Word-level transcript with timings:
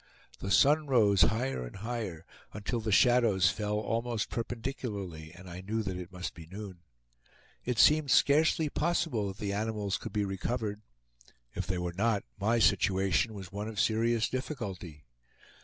The 0.39 0.49
sun 0.49 0.87
rose 0.87 1.21
higher 1.21 1.63
and 1.63 1.75
higher, 1.75 2.25
until 2.53 2.79
the 2.79 2.91
shadows 2.91 3.51
fell 3.51 3.77
almost 3.77 4.31
perpendicularly, 4.31 5.31
and 5.31 5.47
I 5.47 5.61
knew 5.61 5.83
that 5.83 5.95
it 5.95 6.11
must 6.11 6.33
be 6.33 6.47
noon. 6.47 6.79
It 7.65 7.77
seemed 7.77 8.09
scarcely 8.09 8.67
possible 8.67 9.27
that 9.27 9.37
the 9.37 9.53
animals 9.53 9.99
could 9.99 10.11
be 10.11 10.25
recovered. 10.25 10.81
If 11.53 11.67
they 11.67 11.77
were 11.77 11.93
not, 11.93 12.23
my 12.39 12.57
situation 12.57 13.35
was 13.35 13.51
one 13.51 13.67
of 13.67 13.79
serious 13.79 14.27
difficulty. 14.27 15.03